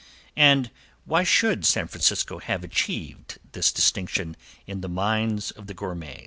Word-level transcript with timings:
And 0.35 0.71
why 1.05 1.23
should 1.23 1.63
San 1.63 1.87
Francisco 1.87 2.39
have 2.39 2.63
achieved 2.63 3.37
this 3.51 3.71
distinction 3.71 4.35
in 4.65 4.81
the 4.81 4.89
minds 4.89 5.51
of 5.51 5.67
the 5.67 5.75
gourmets? 5.75 6.19